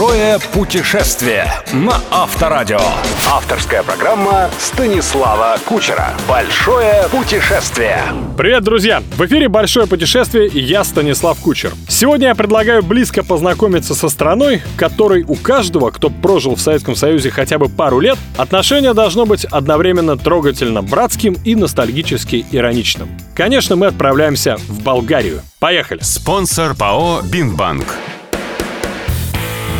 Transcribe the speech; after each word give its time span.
Большое 0.00 0.38
путешествие 0.54 1.52
на 1.74 2.00
Авторадио. 2.10 2.80
Авторская 3.30 3.82
программа 3.82 4.48
Станислава 4.58 5.58
Кучера. 5.66 6.14
Большое 6.26 7.04
путешествие. 7.10 8.00
Привет, 8.38 8.64
друзья! 8.64 9.02
В 9.18 9.26
эфире 9.26 9.50
«Большое 9.50 9.86
путешествие» 9.86 10.48
и 10.48 10.58
я, 10.58 10.84
Станислав 10.84 11.38
Кучер. 11.40 11.74
Сегодня 11.86 12.28
я 12.28 12.34
предлагаю 12.34 12.82
близко 12.82 13.22
познакомиться 13.22 13.94
со 13.94 14.08
страной, 14.08 14.62
которой 14.78 15.22
у 15.22 15.34
каждого, 15.34 15.90
кто 15.90 16.08
прожил 16.08 16.54
в 16.54 16.62
Советском 16.62 16.96
Союзе 16.96 17.30
хотя 17.30 17.58
бы 17.58 17.68
пару 17.68 18.00
лет, 18.00 18.16
отношение 18.38 18.94
должно 18.94 19.26
быть 19.26 19.44
одновременно 19.44 20.16
трогательно 20.16 20.80
братским 20.80 21.36
и 21.44 21.54
ностальгически 21.54 22.46
ироничным. 22.50 23.10
Конечно, 23.34 23.76
мы 23.76 23.88
отправляемся 23.88 24.56
в 24.66 24.82
Болгарию. 24.82 25.42
Поехали! 25.58 26.00
Спонсор 26.00 26.74
ПАО 26.74 27.20
«Бинбанк». 27.22 27.84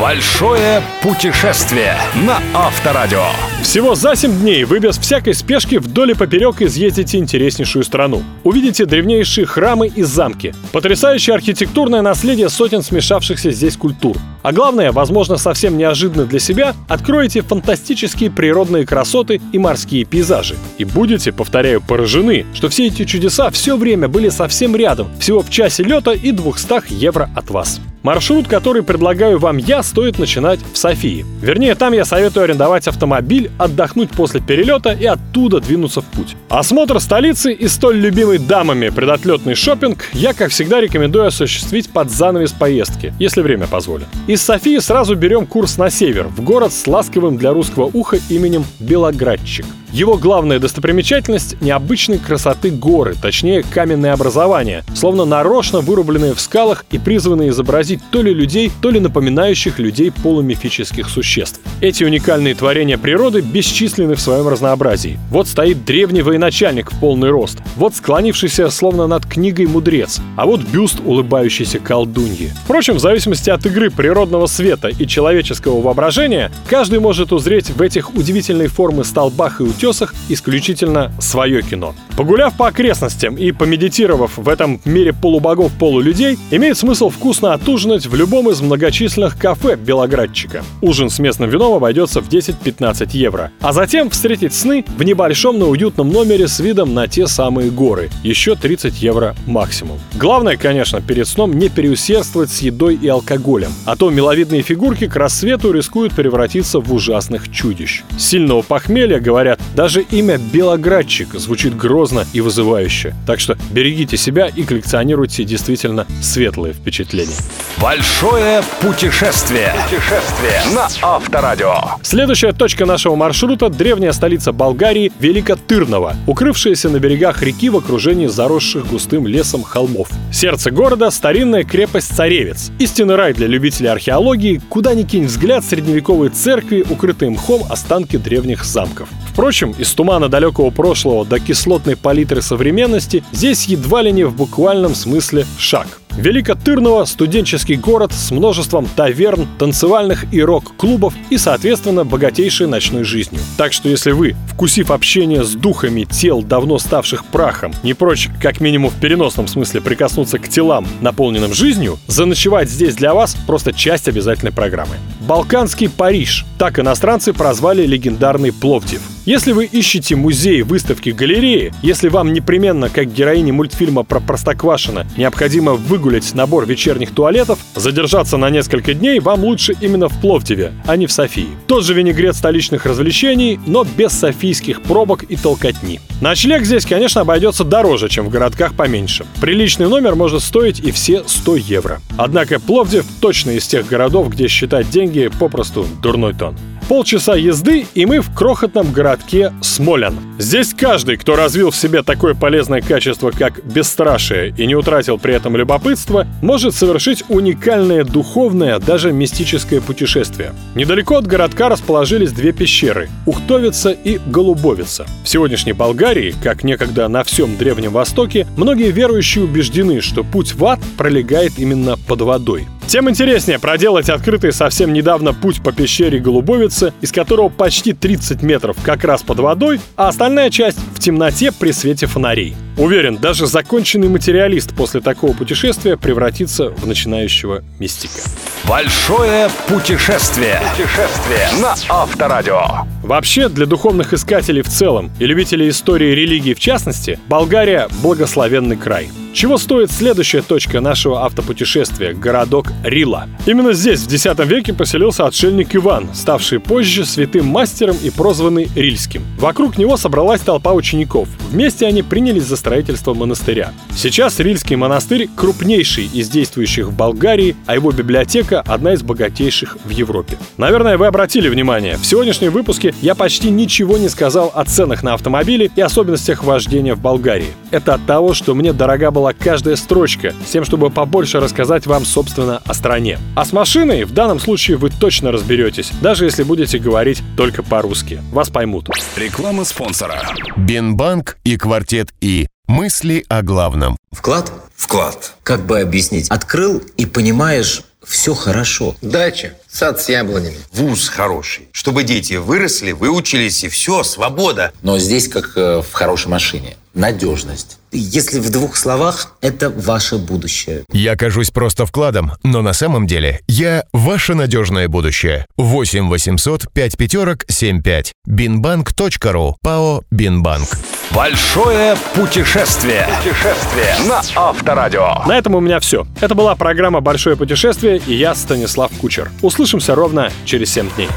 Большое 0.01 0.82
путешествие 1.03 1.95
на 2.27 2.40
Авторадио. 2.54 3.22
Всего 3.63 3.95
за 3.95 4.17
7 4.17 4.40
дней 4.40 4.64
вы 4.64 4.79
без 4.79 4.96
всякой 4.96 5.35
спешки 5.35 5.76
вдоль 5.76 6.13
и 6.13 6.14
поперек 6.14 6.63
изъездите 6.63 7.18
интереснейшую 7.18 7.85
страну. 7.85 8.23
Увидите 8.43 8.86
древнейшие 8.86 9.45
храмы 9.45 9.89
и 9.89 10.03
замки, 10.03 10.54
потрясающее 10.73 11.35
архитектурное 11.35 12.00
наследие 12.00 12.49
сотен 12.49 12.82
смешавшихся 12.82 13.50
здесь 13.50 13.76
культур. 13.76 14.17
А 14.43 14.53
главное, 14.53 14.93
возможно, 14.93 15.36
совсем 15.36 15.76
неожиданно 15.76 16.25
для 16.25 16.39
себя, 16.39 16.75
откроете 16.89 17.43
фантастические 17.43 18.31
природные 18.31 18.86
красоты 18.86 19.40
и 19.53 19.58
морские 19.58 20.04
пейзажи. 20.04 20.57
И 20.79 20.85
будете, 20.85 21.32
повторяю, 21.32 21.81
поражены, 21.81 22.46
что 22.54 22.68
все 22.68 22.86
эти 22.86 23.04
чудеса 23.04 23.50
все 23.50 23.76
время 23.76 24.08
были 24.08 24.29
совсем 24.29 24.75
рядом, 24.75 25.08
всего 25.18 25.43
в 25.43 25.50
часе 25.50 25.82
лета 25.82 26.12
и 26.12 26.32
200 26.32 26.93
евро 26.93 27.29
от 27.34 27.50
вас. 27.50 27.81
Маршрут, 28.03 28.48
который 28.48 28.82
предлагаю 28.82 29.39
вам 29.39 29.58
я, 29.58 29.82
стоит 29.82 30.18
начинать 30.18 30.59
в 30.72 30.79
Софии. 30.79 31.26
Вернее, 31.43 31.75
там 31.75 31.93
я 31.93 32.06
советую 32.06 32.45
арендовать 32.45 32.89
автомобиль, 32.89 33.50
отдохнуть 33.59 34.09
после 34.11 34.41
перелета 34.41 34.93
и 34.93 35.05
оттуда 35.05 35.61
двинуться 35.61 36.00
в 36.00 36.06
путь. 36.06 36.34
Осмотр 36.48 36.98
столицы 36.98 37.53
и 37.53 37.69
столь 37.69 37.98
любимый 37.98 38.39
дамами 38.39 38.89
предотлетный 38.89 39.55
шопинг 39.55 40.06
я, 40.15 40.33
как 40.33 40.50
всегда, 40.50 40.81
рекомендую 40.81 41.27
осуществить 41.27 41.91
под 41.91 42.11
занавес 42.11 42.53
поездки, 42.53 43.12
если 43.19 43.43
время 43.43 43.67
позволит. 43.67 44.06
Из 44.31 44.41
Софии 44.42 44.78
сразу 44.78 45.17
берем 45.17 45.45
курс 45.45 45.77
на 45.77 45.91
север, 45.91 46.28
в 46.28 46.41
город 46.45 46.73
с 46.73 46.86
ласковым 46.86 47.36
для 47.36 47.53
русского 47.53 47.91
уха 47.92 48.17
именем 48.28 48.64
Белоградчик. 48.78 49.67
Его 49.93 50.17
главная 50.17 50.61
достопримечательность– 50.61 51.57
необычной 51.61 52.19
красоты 52.19 52.71
горы, 52.71 53.17
точнее 53.21 53.65
каменные 53.65 54.13
образования, 54.13 54.85
словно 54.95 55.25
нарочно 55.25 55.81
вырубленные 55.81 56.33
в 56.33 56.41
скалах 56.41 56.85
и 56.93 56.99
призванные 56.99 57.51
изобразить 57.51 58.01
то 58.13 58.23
ли 58.23 58.33
людей, 58.33 58.71
то 58.81 58.91
ли 58.91 59.01
напоминающих 59.01 59.81
людей 59.81 60.13
полумифических 60.13 61.09
существ. 61.09 61.61
Эти 61.81 62.05
уникальные 62.05 62.55
творения 62.55 62.99
природы 62.99 63.41
бесчисленны 63.41 64.15
в 64.15 64.21
своем 64.21 64.47
разнообразии. 64.47 65.19
Вот 65.29 65.49
стоит 65.49 65.85
древний 65.85 66.23
военачальник 66.23 66.93
в 66.93 67.01
полный 67.01 67.31
рост, 67.31 67.59
вот 67.75 67.97
склонившийся 67.97 68.71
словно 68.71 69.09
над 69.09 69.27
книгой 69.27 69.67
мудрец, 69.67 70.21
а 70.37 70.47
вот 70.47 70.61
бюст 70.61 71.01
улыбающейся 71.05 71.81
колдуньи. 71.81 72.53
Впрочем, 72.65 72.95
в 72.95 73.01
зависимости 73.01 73.51
от 73.51 73.67
игры 73.67 73.91
природного 73.91 74.47
света 74.47 74.87
и 74.87 75.07
человеческого 75.07 75.81
воображения, 75.81 76.53
каждый 76.69 77.01
может 77.01 77.33
узреть 77.33 77.71
в 77.71 77.83
этих 77.83 78.15
удивительной 78.15 78.69
формы 78.69 79.03
столбах 79.03 79.61
и 79.61 79.65
утесах 79.81 80.14
исключительно 80.28 81.12
свое 81.19 81.62
кино. 81.62 81.95
Погуляв 82.17 82.55
по 82.56 82.69
окрестностям 82.69 83.36
и 83.36 83.50
помедитировав 83.50 84.37
в 84.37 84.48
этом 84.48 84.81
мире 84.84 85.14
полубогов 85.14 85.72
полулюдей, 85.78 86.39
имеет 86.50 86.77
смысл 86.77 87.09
вкусно 87.09 87.55
отужинать 87.55 88.06
в 88.06 88.14
любом 88.14 88.50
из 88.50 88.61
многочисленных 88.61 89.39
кафе 89.39 89.77
Белоградчика. 89.77 90.62
Ужин 90.83 91.09
с 91.09 91.19
местным 91.19 91.48
вином 91.48 91.75
обойдется 91.75 92.20
в 92.20 92.28
10-15 92.28 93.09
евро. 93.12 93.53
А 93.61 93.72
затем 93.72 94.11
встретить 94.11 94.53
сны 94.53 94.84
в 94.98 95.03
небольшом, 95.03 95.59
но 95.59 95.70
уютном 95.70 96.11
номере 96.11 96.47
с 96.47 96.61
видом 96.61 96.92
на 96.92 97.09
те 97.09 97.26
самые 97.26 97.71
горы. 97.71 98.10
Еще 98.22 98.55
30 98.55 99.00
евро 99.00 99.34
максимум. 99.47 99.99
Главное, 100.15 100.59
конечно, 100.59 101.00
перед 101.00 101.26
сном 101.26 101.59
не 101.59 101.71
переусердствовать 101.71 102.50
с 102.50 102.60
едой 102.60 102.97
и 102.97 103.09
алкоголем, 103.09 103.72
а 103.87 103.97
то 103.97 104.10
миловидные 104.10 104.60
фигурки 104.60 105.06
к 105.06 105.16
рассвету 105.16 105.72
рискуют 105.72 106.12
превратиться 106.12 106.81
в 106.81 106.93
ужасных 106.93 107.50
чудищ. 107.50 108.03
Сильного 108.19 108.60
похмелья, 108.60 109.21
говорят, 109.21 109.59
даже 109.75 110.03
имя 110.03 110.38
Белоградчик 110.38 111.34
звучит 111.34 111.76
грозно 111.76 112.26
и 112.32 112.41
вызывающе. 112.41 113.14
Так 113.26 113.41
что 113.41 113.56
берегите 113.70 114.16
себя 114.16 114.47
и 114.47 114.62
коллекционируйте 114.62 115.44
действительно 115.44 116.06
светлые 116.22 116.75
впечатления. 116.75 117.36
Большое 117.81 118.62
путешествие. 118.81 119.72
Путешествие 119.84 120.62
на 120.75 120.88
Авторадио. 121.03 121.75
Следующая 122.03 122.53
точка 122.53 122.86
нашего 122.86 123.16
маршрута– 123.16 123.69
древняя 123.70 124.12
столица 124.12 124.53
Болгарии 124.53 125.12
Великотырново, 125.20 126.16
укрывшаяся 126.26 126.88
на 126.88 126.98
берегах 126.98 127.42
реки 127.42 127.70
в 127.70 127.76
окружении 127.76 128.26
заросших 128.26 128.87
густым 128.87 129.26
лесом 129.26 129.62
холмов. 129.62 130.08
Сердце 130.32 130.70
города– 130.70 131.10
старинная 131.10 131.64
крепость 131.64 132.14
Царевец. 132.14 132.70
Истинный 132.78 133.16
рай 133.16 133.32
для 133.32 133.47
любителей 133.47 133.88
археологии, 133.88 134.60
куда 134.69 134.94
ни 134.94 135.02
кинь 135.02 135.26
взгляд 135.26 135.64
средневековой 135.64 136.28
церкви, 136.31 136.84
укрытые 136.88 137.31
мхом 137.31 137.62
останки 137.70 138.16
древних 138.16 138.64
замков. 138.64 139.08
Впрочем, 139.32 139.59
из 139.69 139.93
тумана 139.93 140.28
далекого 140.28 140.71
прошлого 140.71 141.25
до 141.25 141.38
кислотной 141.38 141.97
палитры 141.97 142.43
современности 142.43 143.22
здесь 143.32 143.66
едва 143.66 144.03
ли 144.03 144.12
не 144.12 144.25
в 144.25 144.34
буквальном 144.34 144.94
смысле 144.94 145.47
шаг. 145.59 146.00
Великотырново– 146.16 147.04
студенческий 147.06 147.76
город 147.76 148.12
с 148.12 148.31
множеством 148.31 148.88
таверн, 148.97 149.47
танцевальных 149.59 150.32
и 150.34 150.43
рок-клубов 150.43 151.15
и, 151.31 151.38
соответственно, 151.38 152.04
богатейшей 152.04 152.66
ночной 152.66 153.04
жизнью. 153.04 153.41
Так 153.56 153.72
что 153.72 153.88
если 153.88 154.10
вы, 154.10 154.34
вкусив 154.49 154.91
общение 154.91 155.44
с 155.44 155.53
духами 155.53 156.04
тел, 156.04 156.43
давно 156.43 156.78
ставших 156.78 157.25
прахом, 157.26 157.72
не 157.82 157.94
прочь, 157.94 158.28
как 158.43 158.60
минимум 158.60 158.91
в 158.91 159.00
переносном 159.00 159.47
смысле, 159.47 159.81
прикоснуться 159.81 160.38
к 160.38 160.49
телам, 160.49 160.87
наполненным 161.00 161.54
жизнью, 161.54 161.99
заночевать 162.06 162.69
здесь 162.69 162.97
для 162.97 163.15
вас 163.15 163.37
просто 163.47 163.72
часть 163.72 164.09
обязательной 164.09 164.53
программы. 164.53 164.97
Балканский 165.31 165.89
Париж– 165.89 166.45
так 166.61 166.79
иностранцы 166.79 167.33
прозвали 167.33 167.87
легендарный 167.87 168.53
Пловдив. 168.53 169.01
Если 169.25 169.53
вы 169.53 169.65
ищете 169.65 170.15
музеи, 170.15 170.61
выставки, 170.61 171.09
галереи, 171.09 171.73
если 171.83 172.09
вам 172.09 172.35
непременно, 172.35 172.91
как 172.91 173.11
героине 173.11 173.53
мультфильма 173.53 174.03
про 174.03 174.21
Простоквашино, 174.21 175.07
необходимо 175.17 175.73
выгулять 175.73 176.35
набор 176.35 176.67
вечерних 176.67 177.13
туалетов, 177.15 177.61
задержаться 177.75 178.37
на 178.37 178.51
несколько 178.51 178.93
дней 178.93 179.21
вам 179.21 179.45
лучше 179.45 179.75
именно 179.81 180.09
в 180.09 180.21
Пловдиве, 180.21 180.73
а 180.85 180.97
не 180.97 181.07
в 181.07 181.13
Софии. 181.13 181.49
Тот 181.67 181.85
же 181.85 181.95
винегрет 181.95 182.37
столичных 182.37 182.85
развлечений, 182.85 183.59
но 183.67 183.85
без 183.85 184.12
софийских 184.12 184.83
пробок 184.83 185.23
и 185.23 185.37
толкотни. 185.37 186.01
Ночлег 186.21 186.65
здесь, 186.65 186.85
конечно, 186.85 187.23
обойдется 187.23 187.65
дороже, 187.65 188.11
чем 188.11 188.27
в 188.27 188.31
городках 188.31 188.75
поменьше. 188.75 189.25
Приличный 189.41 189.89
номер 189.89 190.15
может 190.15 190.43
стоить 190.43 190.81
и 190.81 190.91
все 190.91 191.25
100 191.27 191.57
евро. 191.57 192.03
Однако 192.19 192.61
Пловдив 192.61 193.07
точно 193.21 193.53
из 193.53 193.67
тех 193.67 193.87
городов, 193.87 194.29
где 194.29 194.49
считать 194.49 194.91
деньги 194.91 195.19
попросту 195.28 195.86
дурной 196.03 196.34
тон. 196.34 196.56
Полчаса 196.91 197.36
езды, 197.36 197.86
и 197.94 198.04
мы 198.04 198.19
в 198.19 198.34
крохотном 198.34 198.92
городке 198.92 199.53
Смолян. 199.62 200.16
Здесь 200.41 200.75
каждый, 200.75 201.19
кто 201.19 201.36
развил 201.36 201.70
в 201.70 201.76
себе 201.76 202.03
такое 202.03 202.34
полезное 202.34 202.81
качество, 202.81 203.31
как 203.31 203.64
бесстрашие, 203.64 204.53
и 204.56 204.66
не 204.66 204.75
утратил 204.75 205.16
при 205.16 205.32
этом 205.32 205.56
любопытство, 205.56 206.26
может 206.42 206.75
совершить 206.75 207.22
уникальное 207.28 208.03
духовное, 208.03 208.81
даже 208.81 209.12
мистическое 209.12 209.81
путешествие. 209.81 210.53
Недалеко 210.75 211.14
от 211.14 211.28
городка 211.28 211.69
расположились 211.69 212.32
две 212.32 212.50
пещеры– 212.50 213.08
Ухтовица 213.25 213.92
и 213.92 214.19
Голубовица. 214.26 215.06
В 215.22 215.28
сегодняшней 215.28 215.75
Болгарии, 215.75 216.34
как 216.42 216.64
некогда 216.64 217.06
на 217.06 217.22
всем 217.22 217.56
Древнем 217.56 217.92
Востоке, 217.92 218.48
многие 218.56 218.91
верующие 218.91 219.44
убеждены, 219.44 220.00
что 220.00 220.25
путь 220.25 220.54
в 220.54 220.64
ад 220.64 220.81
пролегает 220.97 221.56
именно 221.56 221.97
под 221.97 222.22
водой. 222.22 222.66
Тем 222.91 223.09
интереснее 223.09 223.61
проделать 223.61 224.09
открытый 224.09 224.53
совсем 224.53 224.93
недавно 224.93 225.32
путь 225.32 225.62
по 225.62 225.70
пещере 225.70 226.19
Голубовицы, 226.19 226.93
из 227.00 227.12
которого 227.12 227.49
почти 227.49 227.93
30 227.93 228.43
метров 228.43 228.76
как 228.82 229.05
раз 229.05 229.23
под 229.23 229.38
водой, 229.38 229.81
а 229.94 230.09
остальная 230.09 230.50
часть 230.50 230.81
в 230.97 230.99
темноте 230.99 231.53
при 231.53 231.70
свете 231.70 232.09
фонарей. 232.09 232.56
Уверен, 232.76 233.17
даже 233.17 233.47
законченный 233.47 234.09
материалист 234.09 234.75
после 234.75 235.00
такого 235.00 235.35
путешествия 235.35 235.97
превратится 235.97 236.70
в 236.70 236.85
начинающего 236.85 237.62
мистика. 237.79 238.29
Большое 238.64 239.49
путешествие. 239.69 240.61
Путешествие 240.73 241.49
на 241.62 241.76
Авторадио. 241.88 242.88
Вообще, 243.05 243.49
для 243.49 243.67
духовных 243.67 244.14
искателей 244.14 244.62
в 244.62 244.69
целом 244.69 245.12
и 245.20 245.26
любителей 245.26 245.69
истории 245.69 246.11
и 246.11 246.17
религии 246.17 246.55
в 246.55 246.59
частности, 246.59 247.20
Болгария– 247.29 247.87
благословенный 248.03 248.76
край. 248.76 249.11
Чего 249.32 249.59
стоит 249.59 249.93
следующая 249.93 250.43
точка 250.43 250.81
нашего 250.81 251.25
автопутешествия– 251.25 252.12
городок 252.15 252.67
Рила. 252.82 253.29
Именно 253.47 253.75
здесь 253.75 254.00
в 254.00 254.12
X 254.12 254.27
веке 254.44 254.75
поселился 254.75 255.25
отшельник 255.25 255.75
Иван, 255.77 256.09
ставший 256.12 256.59
позже 256.59 257.06
святым 257.06 257.47
мастером 257.47 257.97
и 258.03 258.11
прозванный 258.11 258.69
Рильским. 258.75 259.23
Вокруг 259.38 259.79
него 259.79 259.97
собралась 259.97 260.41
толпа 260.41 260.73
учеников. 260.73 261.29
Вместе 261.50 261.87
они 261.87 262.03
принялись 262.03 262.43
за 262.43 262.56
строительство 262.56 263.15
монастыря. 263.15 263.73
Сейчас 263.94 264.41
Рильский 264.41 264.75
монастырь 264.75 265.29
крупнейший 265.37 266.06
из 266.12 266.29
действующих 266.29 266.88
в 266.88 266.97
Болгарии, 266.97 267.55
а 267.67 267.76
его 267.76 267.93
библиотека 267.93 268.62
одна 268.67 268.94
из 268.94 269.03
богатейших 269.03 269.79
в 269.85 269.91
Европе. 269.91 270.38
Наверное, 270.56 270.99
вы 270.99 271.06
обратили 271.06 271.49
внимание, 271.49 271.97
в 271.97 272.05
сегодняшнем 272.05 272.50
выпуске 272.50 272.94
я 273.00 273.15
почти 273.15 273.50
ничего 273.50 273.97
не 273.97 274.09
сказал 274.09 274.50
о 274.53 274.65
ценах 274.65 275.05
на 275.05 275.15
автомобили 275.15 275.71
и 275.76 275.81
особенностях 275.81 276.43
вождения 276.43 276.97
в 276.97 277.00
Болгарии. 277.00 277.53
Это 277.71 277.94
от 277.94 278.05
того, 278.06 278.35
что 278.35 278.55
мне 278.55 278.73
дорога 278.73 279.12
была 279.12 279.19
каждая 279.38 279.76
строчка, 279.76 280.34
с 280.46 280.50
тем, 280.50 280.64
чтобы 280.64 280.90
побольше 280.90 281.40
рассказать 281.40 281.87
вам, 281.87 282.05
собственно, 282.05 282.62
о 282.64 282.75
стране. 282.75 283.19
А 283.37 283.44
с 283.44 283.52
машиной 283.52 284.05
в 284.05 284.12
данном 284.12 284.40
случае 284.40 284.76
вы 284.76 284.90
точно 284.90 285.32
разберетесь, 285.32 285.90
даже 286.00 286.25
если 286.25 286.43
будете 286.43 286.78
говорить 286.78 287.22
только 287.37 287.62
по-русски. 287.62 288.22
Вас 288.32 288.50
поймут. 288.50 288.88
Реклама 289.17 289.64
спонсора. 289.64 290.22
Бинбанк 290.56 291.37
и 291.44 291.56
Квартет 291.56 292.12
И. 292.20 292.49
Мысли 292.67 293.25
о 293.28 293.43
главном. 293.43 293.96
Вклад? 294.12 294.52
Вклад. 294.76 295.34
Как 295.43 295.66
бы 295.66 295.81
объяснить? 295.81 296.28
Открыл 296.31 296.81
и 296.96 297.05
понимаешь, 297.05 297.82
все 298.05 298.35
хорошо. 298.35 298.97
Дача, 299.02 299.55
сад 299.69 300.00
с 300.00 300.08
яблонями. 300.08 300.56
Вуз 300.73 301.08
хороший. 301.08 301.69
Чтобы 301.73 302.05
дети 302.05 302.35
выросли, 302.35 302.93
выучились 302.93 303.64
и 303.64 303.69
все, 303.69 304.02
свобода. 304.02 304.73
Но 304.82 304.99
здесь 304.99 305.29
как 305.29 305.52
э, 305.56 305.82
в 305.82 305.93
хорошей 305.93 306.29
машине. 306.29 306.76
Надежность. 306.94 307.79
Если 307.93 308.41
в 308.41 308.50
двух 308.50 308.76
словах, 308.76 309.37
это 309.41 309.70
ваше 309.70 310.17
будущее. 310.17 310.85
Я 310.93 311.17
кажусь 311.17 311.50
просто 311.50 311.87
вкладом, 311.87 312.32
но 312.43 312.62
на 312.62 312.73
самом 312.73 313.06
деле 313.06 313.41
я 313.47 313.85
ваше 313.93 314.35
надежное 314.35 314.88
будущее. 314.88 315.47
8 315.56 316.08
800 316.08 316.73
5 316.73 316.97
пятерок 316.97 317.44
75. 317.49 318.12
Бинбанк.ру. 318.26 319.56
ПАО 319.62 320.02
Бинбанк. 320.11 320.69
Большое 321.15 321.97
путешествие. 322.15 323.05
Путешествие 323.19 323.95
на 324.09 324.23
Авторадио. 324.37 325.23
На 325.27 325.37
этом 325.37 325.57
у 325.57 325.61
меня 325.61 325.81
все. 325.81 326.07
Это 326.21 326.37
была 326.37 326.55
программа 326.55 327.01
«Большое 327.01 327.37
путешествие» 327.37 327.99
и 327.99 328.15
я, 328.15 328.35
Станислав 328.35 328.93
Кучер. 329.01 329.31
Услышимся 329.43 329.97
ровно 329.97 330.31
через 330.45 330.73
7 330.73 330.89
дней. 330.95 331.09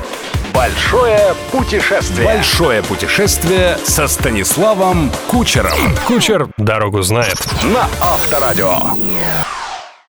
Большое 0.52 1.36
путешествие. 1.52 2.26
Большое 2.26 2.82
путешествие 2.82 3.78
со 3.84 4.08
Станиславом 4.08 5.12
Кучером. 5.28 5.78
Кучер 6.08 6.48
дорогу 6.58 7.04
знает. 7.04 7.38
На 7.64 7.88
Авторадио. 8.02 8.80